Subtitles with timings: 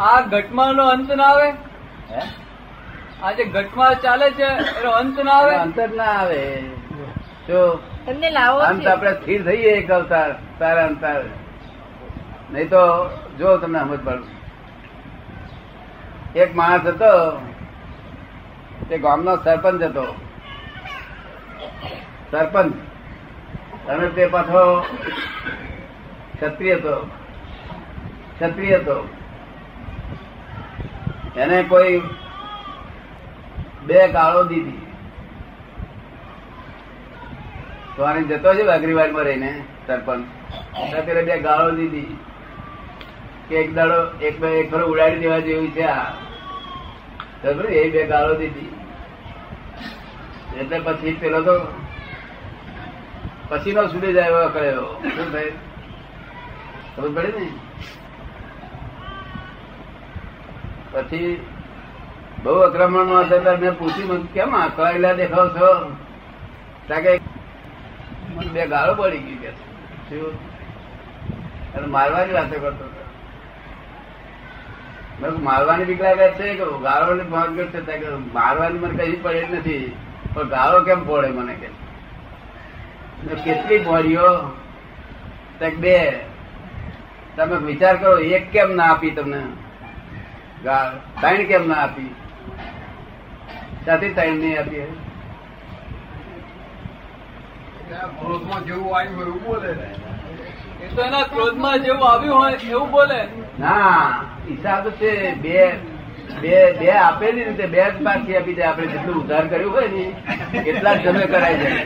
[0.00, 1.48] આ ઘટમાં નો અંત ના આવે?
[2.10, 2.22] હે?
[3.22, 4.44] આ જે ઘટમાં ચાલે છે
[4.78, 5.54] એનો અંત ના આવે?
[5.54, 6.62] અંત જ ના આવે.
[7.48, 11.22] જો તમને લાવો અંત આપણે સ્થિર થઈએ એક અવતાર તારા અંતર
[12.52, 14.28] નહીં તો જો તમને સમજ પડે.
[16.40, 17.40] એક માણસ હતો
[18.88, 20.14] તે ગામનો સરપંચ હતો.
[22.30, 22.72] સરપંચ.
[23.88, 24.86] અને તે પાછો
[26.40, 27.10] ક્ષત્રિય હતો.
[28.40, 29.08] ક્ષત્રિય હતો.
[31.36, 32.00] એને કોઈ
[33.86, 34.86] બે ગાળો દીધી.
[37.96, 40.26] તો જતો છે અગ્રીવાડમાં રહીને સરપંચ?
[40.94, 42.16] અત્યારે બે ગાળો દીધી.
[43.48, 46.12] કે એક દાડો એક બે એક ફરો ઉડાડી દેવા જેવી છે આ.
[47.68, 48.74] એ બે ગાળો દીધી.
[50.58, 51.60] એટલે પછી પેલો તો
[53.48, 55.02] પછી નો સુધી જાય એવો કયો.
[55.02, 55.52] શું થાય?
[56.96, 57.48] ખબર પડે ને?
[60.92, 61.46] પછી
[62.42, 65.96] બહુ અક્રમણ નો હતો મેં પૂછ્યું કેમ આકળાયેલા દેખાવ છો?
[67.02, 67.18] કે
[68.52, 70.20] બે ગાળો પડી ગઈ કે
[71.86, 73.00] મારવાની વાતો કરતો હતો.
[75.38, 79.54] મારવાની બીક લાગે છે કે ગાળો ની ભાગ ત્યાં કે, મારવાની મને કઈ પડે જ
[79.54, 79.96] નથી,
[80.34, 81.66] પણ ગાળો કેમ પડે મને કે?
[83.44, 83.78] કેટલી
[85.58, 86.20] ત્યાં બે.
[87.36, 89.42] તમે વિચાર કરો, એક કેમ ના આપી તમને?
[90.64, 92.10] ગાળ કેમ ના આપી?
[93.84, 94.86] ત્યાંથી ત્રણ નહીં આપી
[98.66, 99.70] જેવું આવ્યું એવું બોલે
[100.82, 103.20] એ તો એના ક્રોધમાં જેવું આવ્યું હોય એવું બોલે.
[103.58, 105.10] ના હિસાબ છે
[105.42, 105.56] બે
[106.42, 108.62] બે બે આપેલી રીતે બે જ પાછી આપી દે.
[108.64, 110.04] આપણે જેટલું ઉધાર કર્યું હોય ને
[110.66, 111.82] એટલા જ જમે કરાય જાય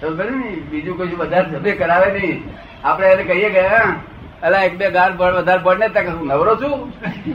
[0.00, 0.50] સમજે ને?
[0.70, 2.38] બીજું કશું બધા જમે કરાવે નહીં.
[2.84, 3.92] આપણે એને કહીએ ગયા હા,
[4.42, 6.92] અલા એક બે ગાર બળ વધારે પડ ને ત્યાં કે હું નવરો છું?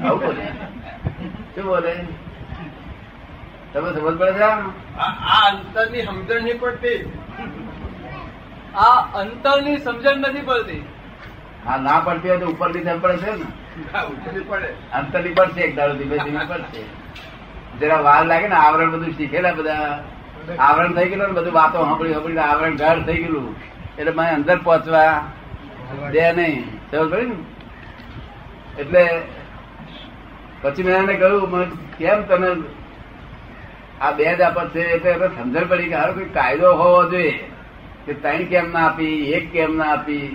[0.08, 0.46] આવું બોલે.
[1.56, 1.94] શું બોલે?
[3.74, 4.60] તમે સમજ પડે છે આ?
[5.00, 7.14] આ અંતરની સમજણ નહીં પડતી.
[8.76, 10.86] આ અંતરની સમજણ નથી પડતી.
[11.66, 13.46] હા ના પડતી હોય તો ઉપરથી પડે છે ને?
[14.94, 16.84] અંતરની પડશે એક દાડો ધીમે ધીમે પડશે.
[17.80, 20.04] જરા વાર લાગે ને આવરણ બધું શીખેલા બધા.
[20.60, 23.56] આવરણ થઈ ગયેલું ને બધું વાતો સાંભળી સાંભળી આવરણ ગાઢ થઈ ગયેલું.
[24.00, 25.24] એટલે મને અંદર પહોંચવા
[26.12, 26.66] દે નહીં.
[26.66, 26.75] ને
[28.80, 29.04] એટલે
[30.62, 32.50] પછી મેં એને કહ્યું કેમ તમે
[34.02, 34.84] આ બે જ આપત છે?
[34.96, 37.34] એટલે સમજણ પડી કે હારો કોઈ કાયદો હોવો જોઈએ,
[38.06, 40.28] કે ત્રણ કેમ ના આપી, એક કેમ ના આપી.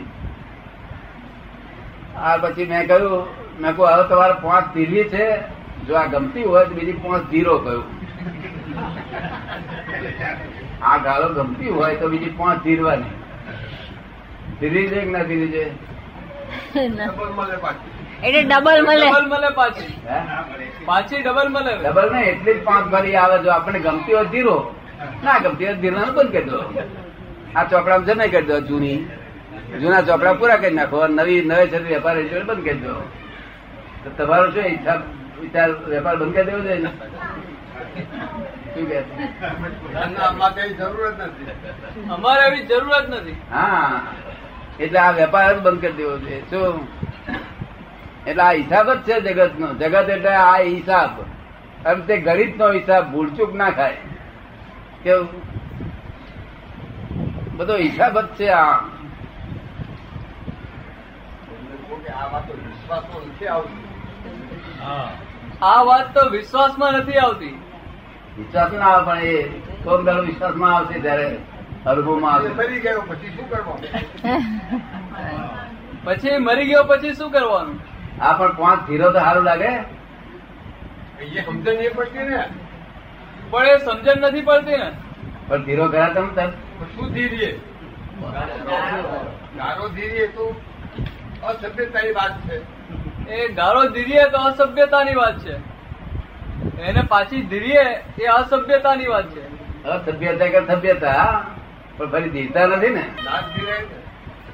[2.17, 3.27] આ પછી મેં કહ્યું,
[3.61, 5.27] મેં કહું હવે તમારે પાંચ ધીરવી છે.
[5.87, 7.87] જો આ ગમતી હોય તો બીજી પાંચ ધીરો કહ્યું
[10.83, 13.15] આ ગાળો ગમતી હોય તો બીજી પાંચ ધીરવાની.
[14.61, 15.65] ધીરી છે કે ના ધીરી છે?
[18.23, 19.07] એટલે ડબલ મળે.
[19.07, 19.95] ડબલ મળે પાછી.
[20.85, 21.77] પાછી ડબલ મળે.
[21.77, 24.75] ડબલ ને એટલી જ પાંચ ભરી આવે જો આપણને ગમતી હોય ધીરો.
[25.25, 26.61] ના ગમતી હોય ધીરો ધીરવાનું બંધ કરી દો.
[27.57, 28.99] આ ચોપડા જમે કરી દો જૂની.
[29.81, 31.07] જૂના ચોપડા પૂરા કરી નાખો.
[31.07, 32.17] નવી નવે છે વેપાર
[32.47, 32.95] બંધ કરી દો.
[34.05, 35.03] તો તમારો શું ઈચ્છા
[35.41, 36.91] વિચાર વેપાર બંધ કરી દેવો જોઈએ
[42.11, 43.37] અમારે એવી જરૂરત નથી.
[43.53, 44.01] હા.
[44.81, 46.51] એટલે આ વેપાર જ બંધ કરી દેવો છે.
[46.51, 46.89] શું
[48.27, 51.11] એટલે આ હિસાબ જ છે જગત નો જગત એટલે આ હિસાબ.
[51.85, 53.97] અને તે ગણિત નો હિસાબ ભૂલચૂક ના ખાય.
[55.03, 55.29] કેવું
[57.57, 58.81] બધો હિસાબ જ છે આ.
[65.63, 67.55] આ વાતો તો વિશ્વાસમાં નથી આવતી.
[68.39, 69.43] વિશ્વાસ ના આવે પણ એ
[69.85, 71.29] કોમ દાડો વિશ્વાસમાં આવશે ત્યારે.
[71.87, 73.81] મરી ગયો પછી શું કરવાનું?
[76.05, 77.81] પછી મરી ગયો પછી શું કરવાનું?
[78.23, 79.69] આ પણ પાંચ ધીરો તો સારું લાગે.
[81.25, 82.45] એ સમજણ નહીં પડતી ને.
[83.51, 84.93] પણ એ સમજણ નથી પડતી ને.
[85.49, 86.47] પણ ધીરો ગયા તમે
[86.97, 87.61] શું ધીરીએ?
[89.57, 90.61] ગારો ધીરીએ તો
[91.43, 92.81] અસભ્યતાની વાત છે.
[93.31, 95.57] એ ગાળો ધીરીએ તો અસભ્યતાની વાત છે.
[96.83, 97.85] એને પાછી ધીરીએ
[98.23, 99.61] એ અસભ્યતાની વાત છે.
[99.85, 101.47] અસભ્યતા કે સભ્યતા હા?
[102.01, 103.05] પણ ફરી ધીરતા નથી ને?
[103.25, 103.83] ના ધીરાય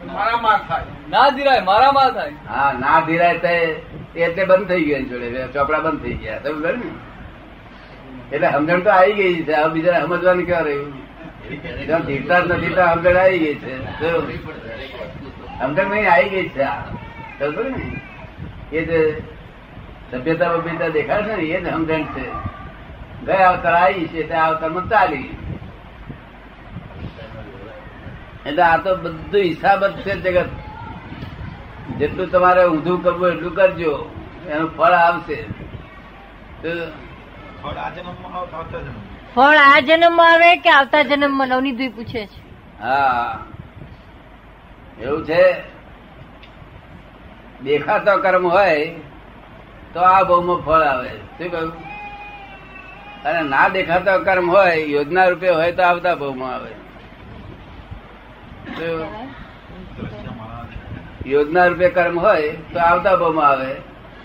[0.06, 0.84] ને મારા માર થાય.
[1.10, 2.32] ના ધીરાય મારામાં થાય.
[2.48, 3.54] હા ના ધીરાય તે
[4.16, 5.46] એટલે બંધ થઈ ગયા જોડે.
[5.46, 6.38] ચોપડા બંધ થઈ ગયા.
[6.38, 6.90] તમે ખબર ને?
[8.32, 9.52] એટલે સમજણ તો આવી ગઈ છે.
[9.52, 10.93] હવે બીજા સમજવાનું ક્યાં રહ્યું?
[12.06, 13.75] ધીરતા જ નથી તો સમજણ આવી ગઈ છે?
[15.58, 16.62] સમજણ નહીં આવી ગઈ છે?
[16.62, 16.82] આ
[17.40, 18.00] ને?
[18.72, 19.22] એ જે
[20.12, 22.26] સભ્યતા બભ્યતા દેખાય છે ને એ જ સમજણ છે.
[23.26, 25.28] ગયા અવતાર આવી છે તે અવતારમાં ચાલી
[28.46, 30.46] એટલે આ તો બધું હિસાબ જ છે જગત.
[31.98, 34.10] જેટલું તમારે ઊંધું કરવું એટલું કરજો
[34.48, 35.43] એનું ફળ આવશે.
[36.62, 36.69] તો
[37.62, 40.16] ફળ આ જન્મમાં આવે કે આવતા જન્મમાં.
[40.16, 41.48] માં આ આવે કે આવતા જન્મમાં?
[41.48, 42.82] નવનીતભાઈ પૂછે છે.
[42.82, 43.44] હા.
[45.00, 45.54] એવું છે.
[47.64, 48.94] દેખાતો કર્મ હોય
[49.92, 51.08] તો આ ભાવમાં ફળ આવે.
[51.08, 51.72] શું કહ્યું?
[53.22, 56.85] અને ના દેખાતો કર્મ હોય યોજના રૂપે હોય તો આવતા ભાવમાં આવે.
[61.26, 63.72] યોજના રૂપે કર્મ હોય તો આવતા ભાવમાં આવે.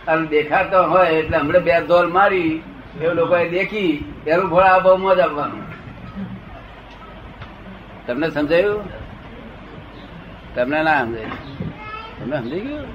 [0.08, 2.52] અને દેખાતો હોય એટલે હમણાં બે ધોલ મારી
[3.02, 3.92] એવું લોકોએ દેખી
[4.28, 5.64] એનું ફળ આ ભાવમાં જ આપવાનું.
[8.08, 8.84] તમને સમજાયું?
[10.56, 11.30] તમને ના સમજાય?
[12.20, 12.86] તમને સમજી ગયું?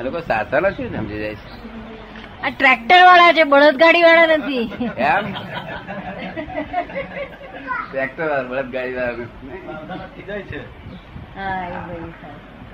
[0.00, 1.48] એ લોકો સાચા નથી સમજી જાય છે
[2.44, 4.66] આ ટ્રેક્ટર વાળા છે બળદગાડી વાળા નથી.
[4.96, 5.24] એમ?
[7.90, 9.12] ટ્રેક્ટર બળદ ગાડી વાળા
[10.40, 10.58] છે.
[10.58, 11.78] એ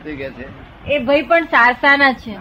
[0.05, 0.47] ભાઈ કે છે?
[0.91, 2.37] એ ભાઈ પણ સારસાના છે.